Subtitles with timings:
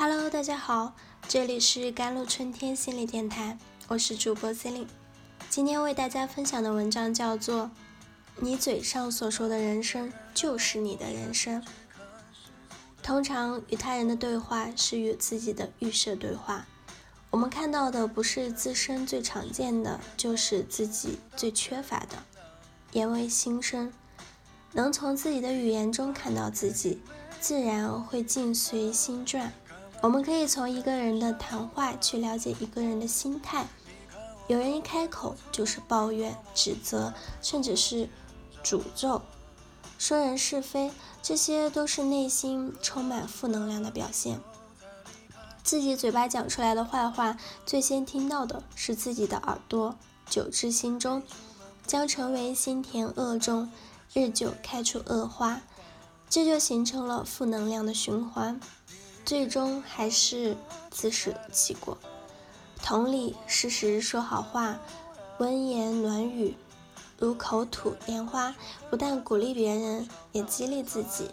[0.00, 0.94] Hello，大家好，
[1.26, 4.88] 这里是甘露春天心理电台，我是主播 c e l i n e
[5.50, 7.64] 今天为大家分享的文章叫做
[8.36, 11.60] 《你嘴上所说的人生就是你的人生》。
[13.02, 16.64] 通常与他人的对话是与自己的预设对话，
[17.30, 22.22] 我们看到的不是自身最常见的，就是自己最缺乏的。
[22.92, 23.92] 言为心声，
[24.70, 27.02] 能从自己的语言中看到自己，
[27.40, 29.52] 自然会境随心转。
[30.00, 33.66] 我们可以从一个人的谈话去了解一个人的心态。
[34.46, 38.08] 有人一开口就是抱怨、指责，甚至是
[38.62, 39.20] 诅咒，
[39.98, 44.40] 说人是非，这些都是内心充满负能量的表现。
[45.62, 49.96] 自己嘴巴讲出来的坏话，最先听到的是自己的耳朵，
[50.30, 51.22] 久至心中，
[51.86, 53.70] 将成为心田恶种，
[54.14, 55.60] 日久开出恶花，
[56.30, 58.58] 这就形成了负能量的循环。
[59.28, 60.56] 最终还是
[60.90, 61.98] 自食其果。
[62.82, 64.78] 同理，适时说好话，
[65.36, 66.56] 温言暖语，
[67.18, 68.54] 如口吐莲花，
[68.88, 71.30] 不但鼓励别人，也激励自己，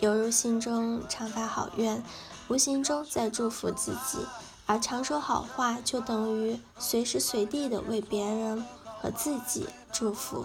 [0.00, 2.04] 犹如心中常发好愿，
[2.48, 4.18] 无形中在祝福自己。
[4.66, 8.62] 而常说好话，就等于随时随地的为别人
[9.00, 10.44] 和自己祝福，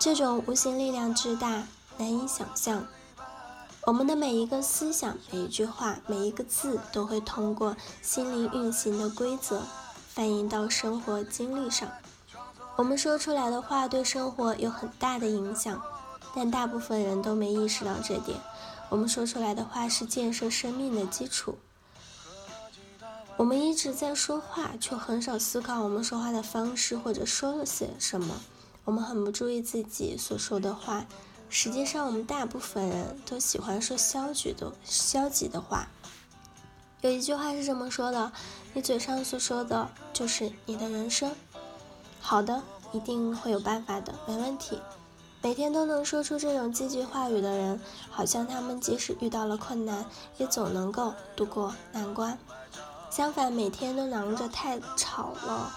[0.00, 1.62] 这种无形力量之大，
[1.96, 2.84] 难以想象。
[3.88, 9.62] 我们的每一个思想、每一句话、每一个字，都会通过心灵运行的规则，
[10.10, 11.88] 反映到生活经历上。
[12.76, 15.80] 我们说出来的话对生活有很大的影响，
[16.34, 18.38] 但大部分人都没意识到这点。
[18.90, 21.56] 我们说出来的话是建设生命的基础。
[23.38, 28.34] 我们一直在说话，却很少思考我们说话的方式或者说了些什么。
[28.84, 31.06] 我们很不注意自己所说的话。
[31.50, 35.88] 实际上，我们大部分人都喜欢说消极的、消极的话。
[37.00, 38.32] 有一句话是这么说的
[38.74, 41.34] ：“你嘴上所说的，就是你的人生。”
[42.20, 42.62] 好的，
[42.92, 44.80] 一定会有办法的，没问题。
[45.40, 47.80] 每天都能说出这种积极话语的人，
[48.10, 50.04] 好像他们即使遇到了困难，
[50.36, 52.36] 也总能够度过难关。
[53.10, 55.72] 相反，每天都嚷着太吵了，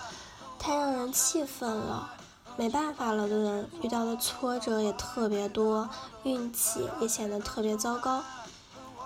[0.57, 2.11] 太让人气愤了。
[2.57, 5.89] 没办法了的人遇到的挫折也特别多，
[6.23, 8.23] 运气也显得特别糟糕。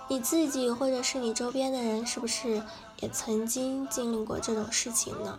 [0.08, 2.62] 你自己或者是你周边的人，是不是
[3.00, 5.38] 也曾经经历过这种事情呢？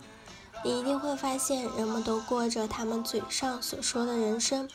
[0.64, 4.68] 你一定会发现，人们都过着他们嘴上所说的人生，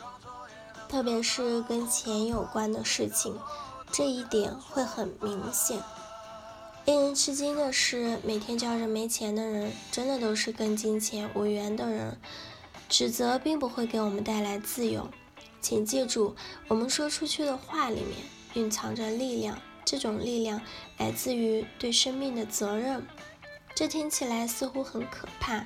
[0.88, 3.38] 特别是跟钱有关的事情，
[3.92, 5.80] 这一点会很明显。
[6.86, 12.18] 令人吃惊的是，每天叫着没钱的人，真的都是跟金钱无缘的人。
[12.94, 15.10] 指责并不会给我们带来自由，
[15.60, 16.36] 请记住，
[16.68, 18.20] 我们说出去的话里面
[18.54, 20.62] 蕴藏着力量，这种力量
[21.00, 23.04] 来自于对生命的责任。
[23.74, 25.66] 这听起来似乎很可怕，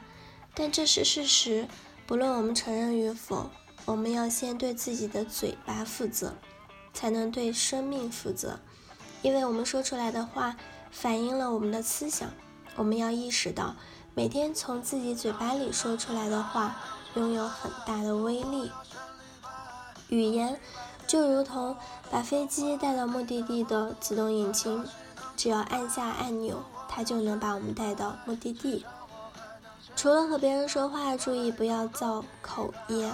[0.56, 1.68] 但这是事实。
[2.06, 3.50] 不论我们承认与否，
[3.84, 6.34] 我们要先对自己的嘴巴负责，
[6.94, 8.62] 才能对生命负责。
[9.22, 10.56] 因为我们说出来的话
[10.92, 12.32] 反映了我们的思想。
[12.78, 13.76] 我们要意识到，
[14.16, 16.78] 每天从自己嘴巴里说出来的话。
[17.18, 18.72] 拥有很大的威力。
[20.10, 20.60] 语言
[21.06, 21.76] 就如同
[22.10, 24.86] 把飞机带到目的地的自动引擎，
[25.36, 28.86] 只要按下按钮，它就能把我们带到目的地。
[29.96, 33.12] 除了和别人说话，注意不要造口业，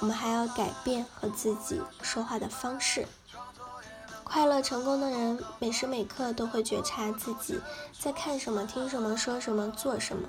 [0.00, 3.08] 我们还要改变和自己说话的方式。
[4.22, 7.60] 快乐成功的人，每时每刻都会觉察自己
[7.98, 10.28] 在看什么、听什么、说什么、做什么。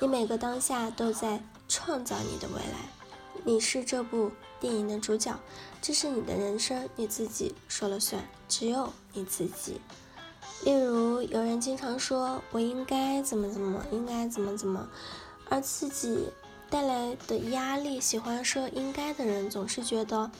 [0.00, 1.42] 你每个当下都在。
[1.68, 2.88] 创造你的未来，
[3.44, 5.38] 你是这部电影的主角，
[5.82, 9.80] 这是你的人生，你自己说了算，只有你自己。
[10.64, 14.88] 例如，有人经常说“我应该怎么怎么，应该怎么怎么”，
[15.50, 16.30] 而自己
[16.70, 20.30] 带来的压力，喜欢说“应该”的人，总是觉得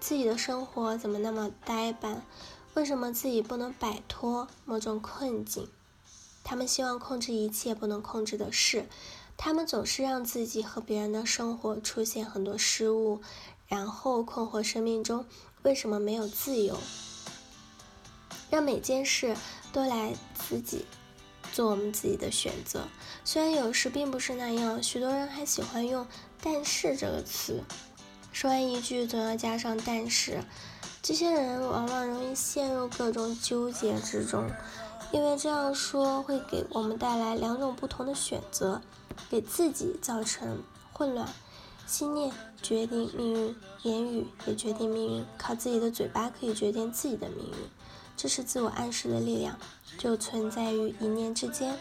[0.00, 2.24] 自己的生活怎么那么呆板？
[2.74, 5.68] 为什么自己不能摆脱某种困境？
[6.44, 8.88] 他们希望控制一切不能控制的事。
[9.44, 13.20] 他们总是让自己和别人的生活出现很多失误，
[13.66, 15.26] 然后困惑生命中
[15.62, 16.78] 为什么没有自由，
[18.50, 19.34] 让每件事
[19.72, 20.86] 都来自己
[21.52, 22.86] 做我们自己的选择。
[23.24, 26.06] 虽然有时并不是那样，许多人还喜欢用
[26.40, 27.64] “但是”这个词，
[28.30, 30.40] 说完一句总要加上“但是”，
[31.02, 34.48] 这些人往往容易陷入各种纠结之中，
[35.12, 38.80] 因为这样说会给我们带来两种不同的选择。
[39.30, 41.28] 给自己造成混乱，
[41.86, 42.32] 心念
[42.62, 45.26] 决定命运，言语也决定命运。
[45.36, 47.56] 靠自己的嘴巴可以决定自己的命运，
[48.16, 49.54] 这是自我暗示的力量，
[49.98, 51.78] 就存在于一念之间。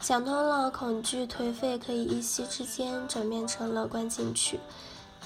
[0.00, 4.60] 想通了，恐惧、颓废可以一夕之间转变成乐观进取。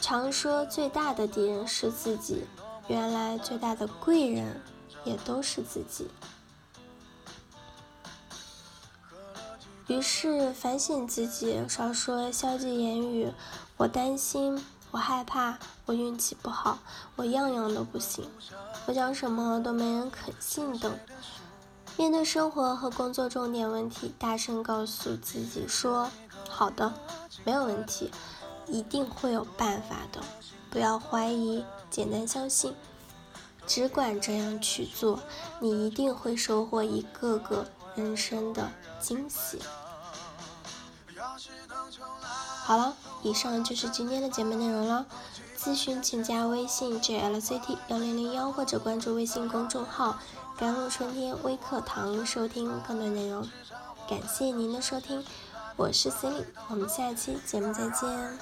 [0.01, 2.43] 常说最大的敌人是自己，
[2.89, 4.59] 原来最大的贵人
[5.05, 6.09] 也都是自己。
[9.89, 13.33] 于是反省自己，少说消极言语。
[13.77, 16.79] 我担心，我害怕，我运气不好，
[17.17, 18.25] 我样样都不行，
[18.87, 20.97] 我讲什么都没人肯信等。
[21.97, 26.09] 面对生活和工作重点问题，大声告诉自己说
[26.49, 26.93] ：“好的，
[27.45, 28.11] 没有问题。”
[28.69, 30.21] 一定会有办法的，
[30.71, 32.75] 不要怀疑，简单相信，
[33.67, 35.19] 只管这样去做，
[35.61, 39.61] 你一定会收获一个个人生的惊喜。
[42.65, 45.07] 好了，以上就是今天的节目内容了。
[45.59, 50.19] 咨询请加微信 jlct 幺零零幺或者关注微信公众号
[50.59, 53.49] “甘露春天微课堂”收听更多内容。
[54.09, 55.25] 感谢您的收听。
[55.77, 58.39] 我是 c e l i n e 我们下期节目再见。